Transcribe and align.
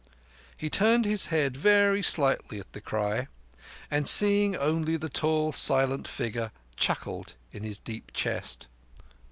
He 0.57 0.67
turned 0.67 1.05
his 1.05 1.27
head 1.27 1.55
very 1.55 2.01
slightly 2.01 2.59
at 2.59 2.73
the 2.73 2.81
cry; 2.81 3.27
and 3.91 4.07
seeing 4.07 4.55
only 4.55 4.97
the 4.97 5.09
tall 5.09 5.51
silent 5.51 6.07
figure, 6.07 6.51
chuckled 6.75 7.35
in 7.51 7.61
his 7.61 7.77
deep 7.77 8.11
chest. 8.11 8.65